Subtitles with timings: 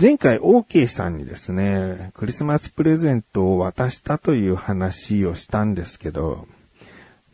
[0.00, 6.46] 前回 OK さんにですね、クリスマスプレゼントを渡したという話をしたんですけど、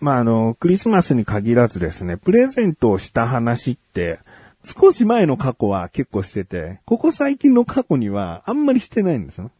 [0.00, 4.18] まあ、あの、クリスマスに限らずですね、プレゼントをした話って、
[4.64, 9.52] 少し前の過去は結構してて、ここ最近の過去にはあんまりしてないんですよ。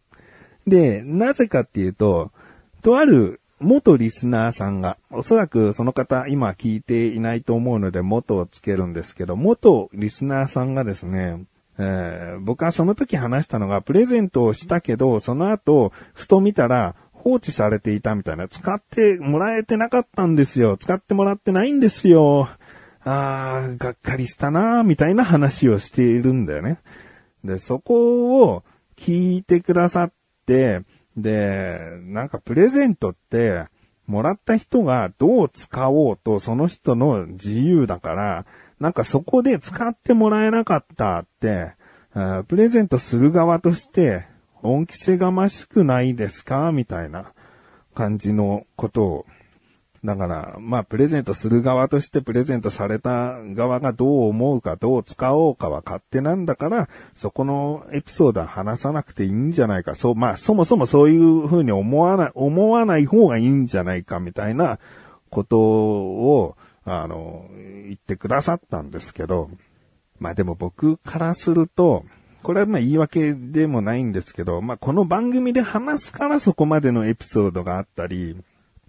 [0.67, 2.33] で、なぜかっていうと、
[2.83, 11.45] とある元リスナーさんが、おそらくその方今聞いていないと思うので元をつけるんですけど、元リスナーさんがですね、
[11.79, 20.77] えー、僕はその時話したのがプレゼントをしたけど、その後、ふと見たら放置されていたみたいな、使ってもらえてなかったんですよ。
[20.77, 22.49] 使ってもらってないんですよ。
[23.05, 26.79] あー、がっかりしたなー、みたいな話をしているんだよね。
[27.45, 28.65] で、そこを
[28.97, 30.13] 聞いてくださっ
[30.47, 30.83] て、
[31.17, 33.67] で、なんかプレゼントって、
[34.07, 38.47] もらった人がどう使おうとその人の自由だから、
[38.81, 41.73] なんかそこで使ってもらえなかったって、
[42.49, 44.27] プレゼントする側として
[44.63, 46.73] 恩着せがましくないですか？
[46.73, 47.33] みたいな
[47.95, 49.27] 感じのことを
[50.05, 59.97] だから、まあ、プレゼントする側としてプレゼントされた側がどう思うか、どう使おうかは勝手なんだから、そこのエピソードは話さなくていいんじゃないか。
[59.97, 64.79] そう、まあ、そもそもそういうふうに思わない、思わない方がいいんじゃないか、みたいな
[65.29, 66.57] ことを、
[66.87, 69.51] あの、言ってくださったんですけど、
[70.19, 72.05] まあでも僕からすると、
[72.43, 78.37] これはまあ言い訳でもないんですけど、まあこの番組で話すからそこまでのエピソードがあったり、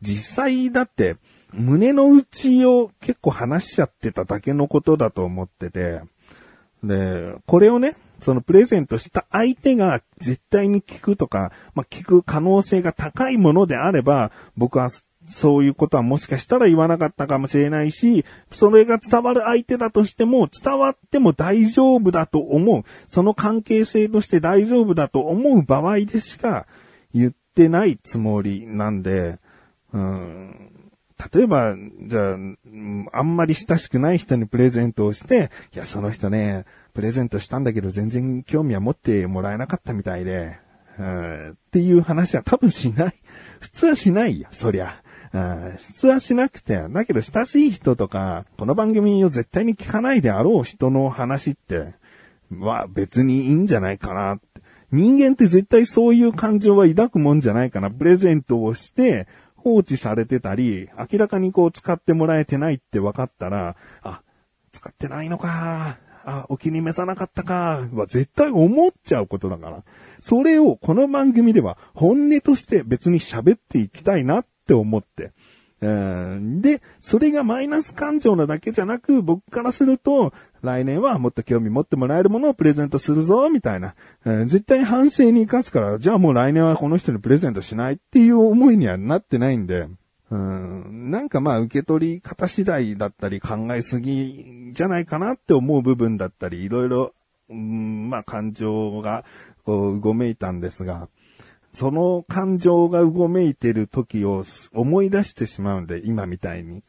[0.01, 1.17] 実際だって、
[1.53, 6.01] 胸の内を結構話しちゃってただけのことだと思ってて、
[6.83, 14.89] で、これをね、そのプレゼントした相手が絶対に聞くとか、まあ、聞く可能性が高いものであれば、僕は
[15.27, 26.65] そういうことはもしかしたら言わなかったかもしれないし、それが伝わる相手だとしても、伝わっても大丈夫だと思う、その関係性として大丈夫だと思う場合でしか
[27.13, 29.39] 言ってないつもりなんで、
[29.91, 30.71] うん、
[31.33, 32.37] 例えば、じゃあ、
[33.13, 40.57] あんまり親しくない人にプレゼントをして、いや、その人ね、プレゼントしたんだけど全然興味は持ってもらえなかったみたいで、
[40.99, 43.15] うん、っていう話は多分しない。
[43.59, 45.03] 普通はしないよ、そりゃ。
[45.31, 51.93] 普通はしなくて、だけど親しい人とか、この番組を絶対に聞かないであろう人の話って、
[52.51, 54.61] は別にいいんじゃないかなって。
[54.91, 57.91] 人間って絶対そういう感情は抱くもんじゃないかな。
[57.91, 64.21] プレゼントをして、放置されてたり、明らかにこう使ってもらえてないって分かったら、あ、
[64.71, 69.83] 使ってないのか、あ、お気に召さなかったか、は絶対思っちゃうことだから。
[70.21, 75.31] それをこの番組では本音として別に喋っていきたいなっって思って。
[75.79, 83.95] で、それがマイナス感情なだけじゃなく、僕からすると、来年はもっと興味持ってもらえるものをプレゼントするぞ、みたいな。
[84.25, 89.87] 絶対に反省に生かすから、じゃあもう来年はこの人にプレゼントしないっていう思いにはなってないんで、
[90.29, 97.13] うん、なんかまあ受け取り方次第だったり考えすぎじゃないかなって思う部分だったり、いろいろ、
[97.49, 99.23] うん、まあ感情が
[99.63, 101.07] こううごめいたんですが、
[101.77, 104.43] その感情がうごめいてる時を
[104.73, 106.81] 思い出してしまうんで、今みたいに。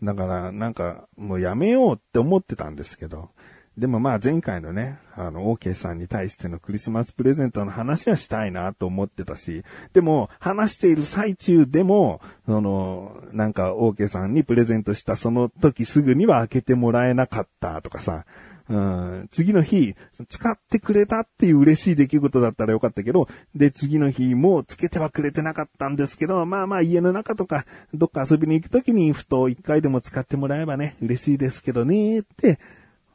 [0.00, 3.30] だから、なんか、もうやめようって思ってたんですけど。
[3.76, 18.24] でもまあ前回のね、あの、OK さんに対してのクリスマスプレゼントの話はしたいなと思ってたし、でも話している最中でも、その、なんか OK さんにプレゼントしたその時すぐには開けてもらえなかったとかさ、
[18.68, 19.94] うん、次の日、
[20.28, 27.64] 使ってくれたっていう嬉しい出来事だったらよかったけど、で、次の日もつけてはくれてなかったんですけど、まあまあ家の中とか、
[27.94, 32.58] どっか遊びに行くときにふと一回でも使ってもらえばね、嬉しいですけどね、って、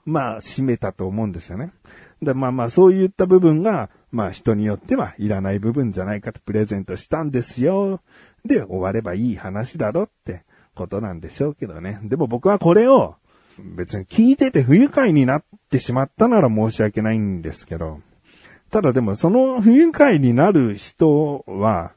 [0.05, 1.71] まあ、締めたと思うんですよね。
[2.21, 7.99] で、まあまあ、そういった部分が、まあ人によってはいらない部分じゃないかとプレゼントしたんですよ。
[8.45, 10.43] で、終わればいい話だろって
[10.75, 11.99] ことなんでしょうけどね。
[12.03, 13.15] でも僕はこれを、
[13.59, 17.99] 別に聞いてて不愉快になってしまったなら申し訳ないんですけど、
[18.71, 21.91] ただでもその不愉快になる人は、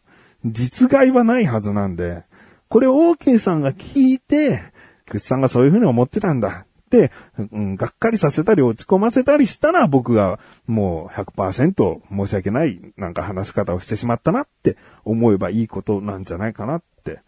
[0.45, 2.25] 実害はないはずなんで、
[2.69, 4.63] これを OK さんが聞いて、
[5.09, 7.13] クスさんがそういうふうに思ってたんだって、
[7.53, 17.21] うん、がっかりさせたり落ち込ませたりしたら僕がもう100%申し訳ないなんか話し方をしてしまったなって思えばいいことなんじゃないかなって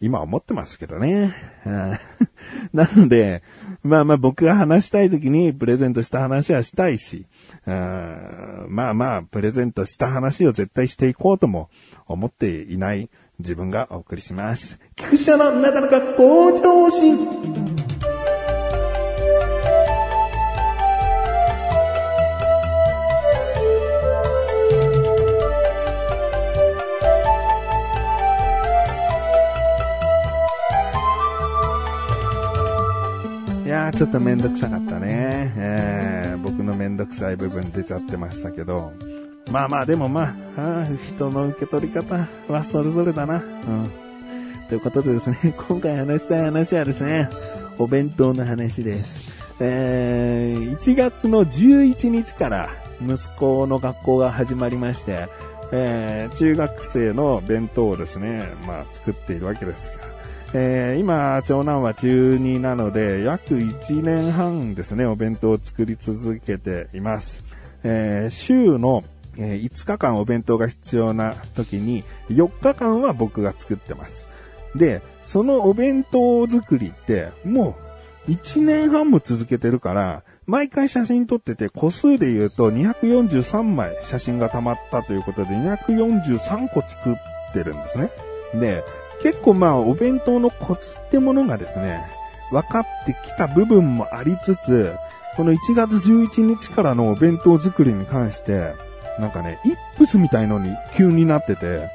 [0.00, 1.34] 今思ってますけどね。
[2.72, 3.42] なので、
[3.82, 7.26] まあまあ僕が話したい時にプレゼントした話はしたいし、
[7.66, 11.70] まあまあプレゼントした話を絶対していこうとも
[12.06, 13.08] 思っていない
[13.38, 14.78] 自分がお送りします。
[14.96, 17.75] 菊池のなかなか向上心。
[33.96, 35.54] ちょっとめんどくさかったね。
[35.56, 38.92] えー、僕のめんどくさい部分出ちゃってましたけど。
[39.50, 43.36] まあまあ、でもまあ、あ人の受け取り方はそれぞれだな。
[43.36, 43.90] うん。
[44.68, 45.38] ということでですね、
[45.68, 47.30] 今回話したい話はですね、
[47.78, 49.32] お弁当の話です。
[49.60, 52.68] えー、1月の11日から
[53.00, 55.28] 息子の学校が始まりまして、
[55.72, 59.98] えー、中学生の弁当をですね、まあ作っているわけです
[60.58, 67.44] えー、今、長男は中2なので、約1年半ですね、お弁当を作り続けています。
[67.84, 69.04] えー、週の、
[69.36, 74.30] え、5日間お弁当が必要な時に、4日間は僕が作ってます。
[74.74, 77.76] で、そのお弁当作りって、も
[78.26, 88.10] う1年半も続けてるから、毎回写真撮ってて、個数で言うと243枚写真が溜まったということで、243個作ってるんですね。
[88.54, 88.84] で、
[89.22, 92.06] 結構まあ、お弁当のコツってものがですね、
[92.50, 94.94] 分かってきた部分もありつつ、
[95.36, 98.74] この1月11日からのお弁当作りに関して、
[99.18, 101.88] なんかね、イップスみたいのに急になってて、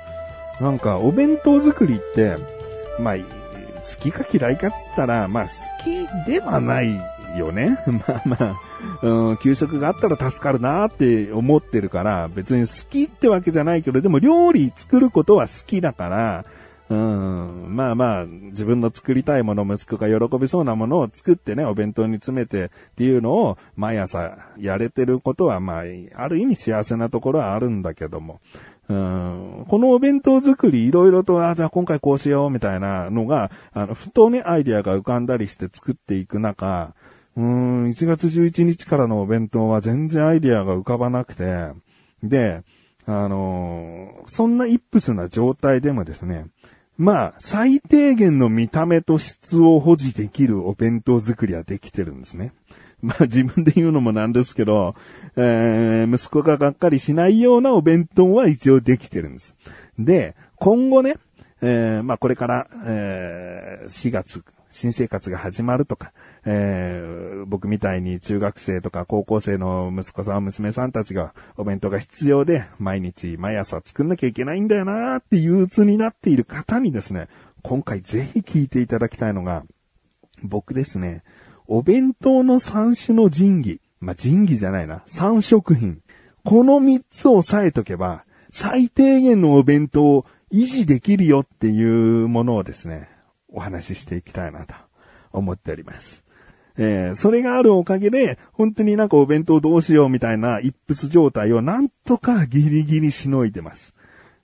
[0.59, 2.38] なんかお弁当作りって、
[3.00, 3.23] まあ、好
[4.00, 5.51] きか嫌いかっつったら、まあ好
[5.83, 6.95] きではない
[7.38, 7.79] よね。
[7.88, 8.56] まあまあ、
[9.01, 16.45] うん、給食があったら助かるなって思ってるから、別に好きってわけじゃないけど、でも料理作ることは好きだから、
[16.92, 25.84] うん、まあまあ、自分の作りたいもの、息子が喜びそうなものを作ってね、お弁当に詰めてっていうのを毎朝やれてることは、まあ、
[26.16, 28.42] ある意味幸せなところはあるんだけども、
[28.90, 36.94] うん、このお弁当作りいろいろと、あ、じゃあ今回こうしようみたいなのが、あの、ふとね、アイディアが浮かんだりして作っていく中、
[37.38, 41.70] うん、1月11日からのお弁当は全然アイディアが浮かばなくて、
[42.22, 42.64] で、
[43.06, 46.48] あのー、そんなイップスな状態でもですね、
[46.98, 52.54] まあ、最低限の見た目と質を保持できるお弁当作りはできてるんですね。
[53.02, 54.94] まあ自分で言うのもなんですけど、
[55.36, 59.56] えー、息子ががっかりしないようなお弁当は一応できてるんです。
[59.98, 61.16] で、今後ね、
[61.62, 66.13] えー、まあこれから、えー、4月新生活が始まるとか、
[66.45, 77.27] えー、僕みたいに中学生とか高校生の息子さん、娘さんたちがお弁当が必要で、毎日毎朝作んなきゃいけないんだよなーって憂鬱になっている方にですね、
[77.62, 79.63] 今回ぜひ聞いていただきたいのが、
[80.41, 81.23] 僕ですね、
[81.68, 86.01] お弁当の3種の神器、まあ、神器じゃないな、3食品。
[86.44, 93.09] この3つを押さえとけば、最低限のお弁当を維持できるよっていうものをですね、
[93.51, 94.74] お話ししていきたいなと
[95.31, 96.24] 思っております。
[96.77, 103.94] えー、それがあるおかげで、本当になんかお弁当どうしようみたいな一筆状態をなんとかギリギリしのいでます。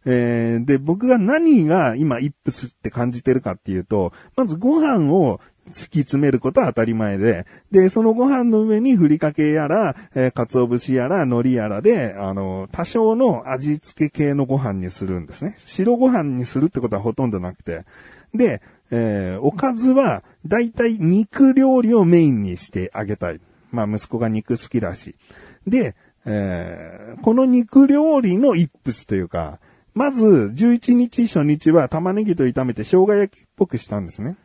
[0.05, 15.55] えー、で、僕が何が今イップスって感じてるかっていうと、まずご飯を突き詰めることは当たり前で、で、そのご飯の上にふりかけやら、えー、鰹節やら、海苔やらで、あの、多少の味付け系のご飯にするんですね。
[15.57, 17.83] 白ご飯にするってことはほとんどなくて。
[18.33, 23.41] で、えー、おかずは、だいたい肉料理をメインにしてあげたい。
[23.71, 25.15] まあ、息子が肉好きだし。
[25.65, 29.59] で、えー、この肉料理のイップスというか、
[29.93, 34.37] まず、11日初日は玉ねぎと炒めて生姜焼きっぽくしたんですね。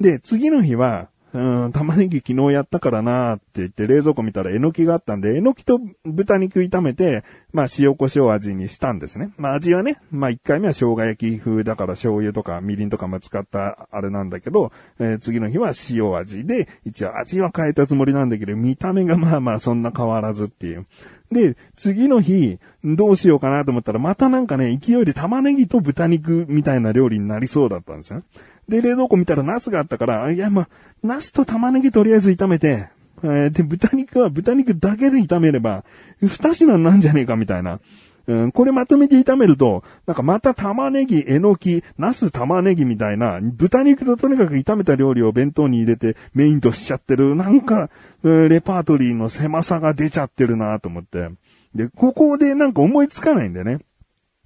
[0.00, 9.32] で、次の日は、うん、玉ねぎ昨日やったからなーって言って冷蔵庫見たらえのきがあったんで、えのきと豚肉炒めて、まあ塩胡椒味にしたんですね。
[9.36, 20.86] まあ味はね、まあ1回目は生姜焼き風だから醤油とかみりんとかも使ったあれなんだけど、えー、次の日は塩味で、一応味は変えたつもりなんだけど、見た目がまあまあそんな変わらずっていう。
[21.30, 28.22] で、次の日、どうしようかなと思ったら、またなんかね、勢いで玉ねぎと豚肉みたいな料理になりそうだったんですよ。
[28.68, 30.68] で、冷蔵庫見たらナスがあったから、いや、まあ、
[31.02, 32.88] ナスと玉ねぎとりあえず炒めて、
[33.22, 35.84] えー、で、豚肉は豚肉だけで炒めれば、
[36.22, 37.80] 二品なんじゃねえかみたいな。
[38.26, 47.88] うん、これまとめて炒めると、なんかまた玉ねぎ、えのき、ナス玉ねぎみたいな、豚肉ととにかく炒めた料理を弁当に入れてメインとしちゃってる、なんか、
[48.22, 51.30] レパートリーの狭さが出ちゃってるなと思って。
[51.74, 53.78] で、ここでなんか思いつかないんだよね。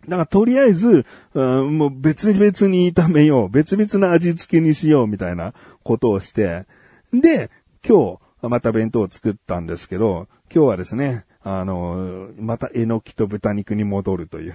[0.09, 3.49] だからとりあえず、うん、もう別々に炒めよう。
[3.49, 5.55] 別々な味付けにしようみたいな
[5.85, 6.67] ことをして。
[7.13, 7.51] で、
[7.87, 14.55] 今日、また弁当を作ったんですけど、今日はですね、あの、またえのきと豚肉に戻るという。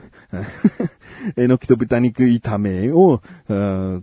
[1.36, 3.22] えのきと豚肉炒めを、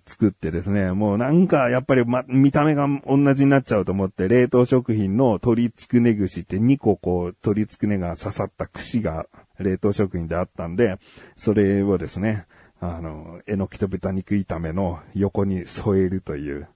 [0.06, 9.26] 作ってですね、もうなんかやっぱり、ま、見た目が同じになっちゃうと思って、冷凍食品の鶏つくね串って2個こう、鶏つくねが刺さった串が
[9.58, 10.98] 冷凍食品であったんで、
[11.36, 12.46] それをですね、
[12.80, 16.68] あの、えのきと豚肉炒めの横に添えるという、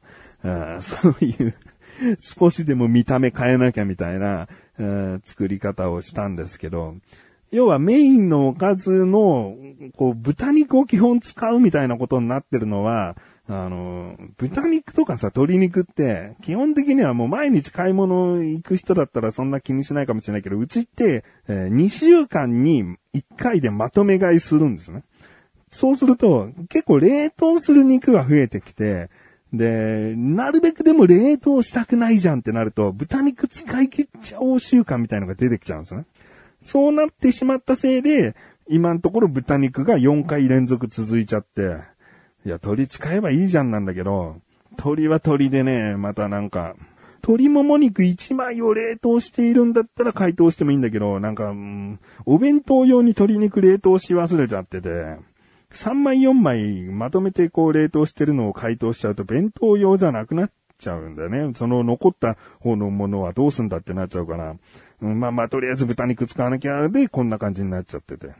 [0.80, 1.54] そういう
[2.20, 6.94] 少しでも見た目変えなきゃみたいな、えー作り方をしたんですけど、
[7.50, 9.56] 要はメインのおかずの、
[9.96, 13.16] こう、豚肉を基本使うみたいなことになってるのは、
[13.48, 25.02] あの、豚肉とかさ、鶏肉って、基本的にはもう毎日買い物行く人だったらそんな気にしないかもしれないけど、うちって、えー2週間に1回でまとめ買いするんですね。
[25.70, 29.08] そうすると、結構冷凍する肉が増えてきて、
[29.52, 36.04] で、なるべくでも冷凍したくないじゃんってなると、豚肉使い切っちゃおう習慣みたいのが出てきちゃうんですね。
[36.62, 38.34] そうなってしまったせいで、
[38.68, 41.78] 今のところ豚肉が4回連続続いちゃって、
[42.44, 44.36] いや、鳥使えばいいじゃんなんだけど、
[44.76, 46.76] 鳥は鳥でね、またなんか、
[47.22, 55.16] 鶏もも肉1枚を冷凍しているんだったら解凍してもいいんだけど、なんか、うんお弁当用に鶏肉冷凍し忘れちゃってて、
[55.72, 61.52] 3枚4枚まとめてこう冷凍してるのを解凍しちゃうと弁当用じゃなくなっちゃうんだよね。
[61.54, 64.56] その残った方のものはどうすんだってなっちゃうから。
[65.00, 68.32] うん、まあまあとりあえず豚肉使わなきゃでこんな感じになっちゃってて。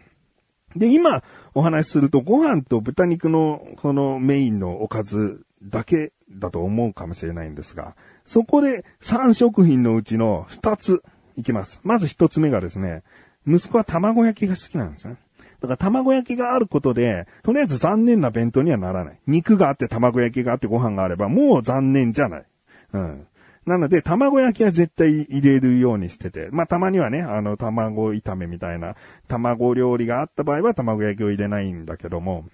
[0.76, 1.22] で、今
[1.54, 11.02] お話しするとご飯と豚肉のこのメインのおかずだけだと思うかもしれないんですが、そこで3食品のうちの2つ
[11.36, 11.80] いきます。
[11.84, 13.02] まず1つ目がですね、
[13.46, 15.16] 息子は卵焼きが好きなんですね。
[15.60, 19.20] だから卵焼きがあることで、とりあえず残念な弁当にはならない。
[19.26, 22.44] 肉があって卵焼きがあってご飯があれば、もう残念じゃない。
[22.92, 23.26] うん。
[23.66, 28.96] なので、卵焼きは絶対入れるようにしてて、まあ、たまにはね、あの、卵炒めみたいな、
[29.26, 32.46] 卵料理があった場合は卵焼きを入れないんだけども、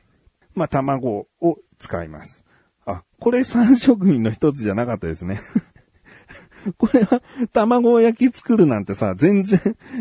[0.54, 2.44] まあ、卵を使います。
[2.86, 5.40] あ、これ3食品の一つじゃなかったですね。
[6.78, 9.60] これは、卵焼き作るなんてさ、全然、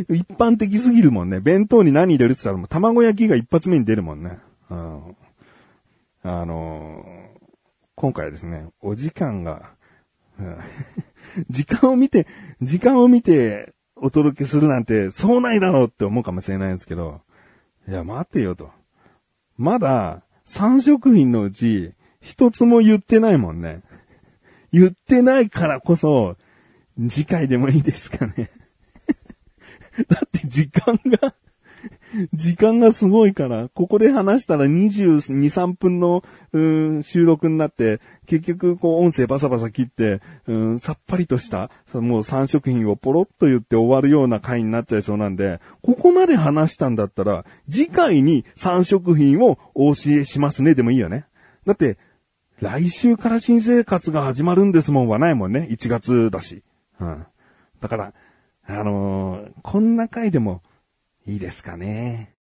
[0.10, 1.40] 一般的すぎるもんね。
[1.40, 4.38] 弁当に何入れるって言ったらもう卵焼きが一発目に出るもんね。
[4.70, 5.16] うん。
[6.24, 7.34] あのー
[7.96, 9.72] 今回ですね、お時間が、
[11.50, 12.28] 時間を見て、
[12.62, 17.22] 時間を見てお届けするなんて、そうないだろうって思うかもしれないんですけど、
[17.88, 18.72] いや、待てよと。
[19.58, 23.82] まだ、3食品のうち、一つも言ってないもんね。
[24.72, 26.36] 言ってないからこそ、
[27.10, 28.52] 次回でもいいですかね。
[30.08, 31.36] だって時間が、
[32.34, 36.24] 時間がすごいから、ここで話したら22、3分の、
[37.04, 51.26] 収録になって、結局こう音声バサバサ切って、うん、さっぱりとした、もう3食品をポロッと言って終わるような回になっちゃいそうなんで、ここまで話したんだったら、次回に3食品をお教えしますねでもいいよね。
[51.66, 51.98] だって、
[52.60, 55.68] 来週から新生活が始まるんですもんはないもんね。
[55.72, 56.64] 1月だし。
[57.04, 57.26] うん。
[57.82, 58.14] だから、
[58.66, 60.62] あのーこんな回でも
[61.26, 62.34] いいですかね。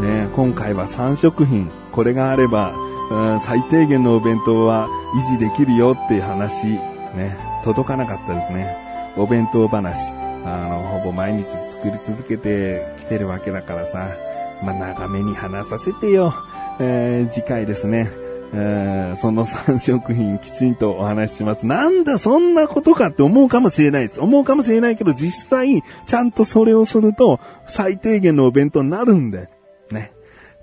[0.00, 1.70] ね今回は3食品。
[1.92, 2.74] これがあれば、
[3.10, 8.76] うん最低限のお弁当は維持できるよっていう話、ね、届かなかったですね。
[9.16, 10.12] お弁当話。
[10.44, 14.08] あの、ほぼ毎日作り続けてきてるわけだからさ、
[14.62, 16.34] まあ、長めに話させてよ。
[16.78, 18.10] えー次回ですね。
[18.52, 21.66] えーその3食品きちんとお話しします。
[21.66, 24.20] なんだそんなことかって思うかもしれないです。
[24.20, 29.55] 思うかもしれないけど実際ちゃんとそれをすると最低限のお弁当になるんで。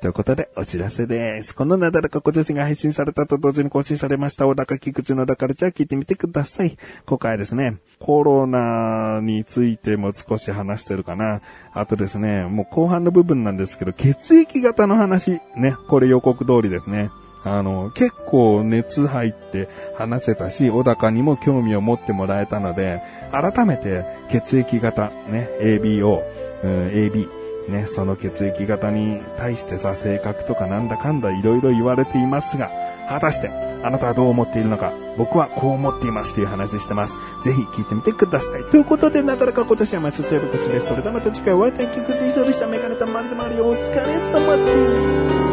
[0.04, 1.56] ということで、お知らせです。
[1.56, 6.78] このなだらか小女子が配信されたと同時に更新されました、小高菊池のだからじゃあ聞いてみてください。
[7.06, 11.40] 今回ですね、コロナについても少し話してるかな。
[11.72, 17.10] あとですね、もう後半の部分なんですけど、血液型の話、ね、これ予告通りですね。
[17.46, 26.22] あの、結構熱入って話せたし、小高にも興味を持ってもらえたので、改めて血液型、ね、ABO、
[26.62, 32.70] うん AB、ね、その血液型に対してさ、性格とかなんだかんだ色々言われていますが、
[33.08, 33.50] 果たして、
[33.84, 37.16] あなたはどう思っているのか、僕はこう思っていますという話してます。
[37.44, 38.64] ぜひ聞いてみてください。
[38.72, 40.88] ということで、なだらか今年はまスセルコスです。
[40.88, 42.68] それではまた次回お会いいたい菊池翔でした。
[42.68, 43.66] メガネたまるでまるよ。
[43.66, 45.53] お疲れ様です。